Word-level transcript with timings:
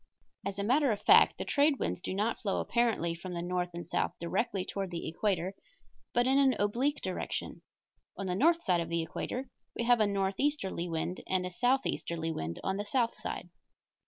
As 0.47 0.57
a 0.57 0.63
matter 0.63 0.91
of 0.91 0.99
fact, 1.03 1.37
the 1.37 1.45
trade 1.45 1.77
winds 1.77 2.01
do 2.01 2.15
not 2.15 2.41
flow 2.41 2.59
apparently 2.59 3.13
from 3.13 3.35
the 3.35 3.41
north 3.43 3.69
and 3.75 3.85
south 3.85 4.13
directly 4.19 4.65
toward 4.65 4.89
the 4.89 5.07
equator, 5.07 5.53
but 6.11 6.25
in 6.25 6.39
an 6.39 6.55
oblique 6.57 7.01
direction. 7.03 7.61
On 8.17 8.25
the 8.25 8.33
north 8.33 8.63
side 8.63 8.81
of 8.81 8.89
the 8.89 9.03
equator 9.03 9.51
we 9.75 9.83
have 9.83 9.99
a 9.99 10.07
northeasterly 10.07 10.89
wind, 10.89 11.21
and 11.27 11.45
a 11.45 11.51
southeasterly 11.51 12.31
wind 12.31 12.59
on 12.63 12.77
the 12.77 12.83
south 12.85 13.13
side. 13.13 13.49